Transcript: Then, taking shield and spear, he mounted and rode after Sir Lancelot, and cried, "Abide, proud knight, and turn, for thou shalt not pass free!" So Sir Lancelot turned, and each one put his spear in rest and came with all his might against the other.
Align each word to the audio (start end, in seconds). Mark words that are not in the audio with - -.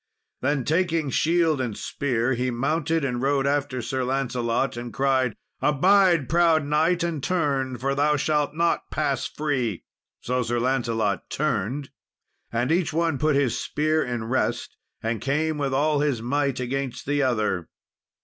Then, 0.41 0.63
taking 0.65 1.11
shield 1.11 1.61
and 1.61 1.77
spear, 1.77 2.33
he 2.33 2.49
mounted 2.49 3.05
and 3.05 3.21
rode 3.21 3.45
after 3.45 3.83
Sir 3.83 4.03
Lancelot, 4.03 4.75
and 4.75 4.91
cried, 4.91 5.35
"Abide, 5.61 6.27
proud 6.27 6.65
knight, 6.65 7.03
and 7.03 7.21
turn, 7.21 7.77
for 7.77 7.93
thou 7.93 8.15
shalt 8.17 8.55
not 8.55 8.89
pass 8.89 9.27
free!" 9.27 9.83
So 10.19 10.41
Sir 10.41 10.59
Lancelot 10.59 11.29
turned, 11.29 11.91
and 12.51 12.71
each 12.71 12.91
one 12.91 13.19
put 13.19 13.35
his 13.35 13.55
spear 13.59 14.01
in 14.03 14.23
rest 14.23 14.75
and 15.03 15.21
came 15.21 15.59
with 15.59 15.71
all 15.71 15.99
his 15.99 16.19
might 16.19 16.59
against 16.59 17.05
the 17.05 17.21
other. 17.21 17.69